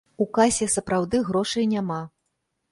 У 0.23 0.25
касе 0.37 0.67
сапраўды 0.77 1.21
грошай 1.29 1.71
няма. 1.77 2.01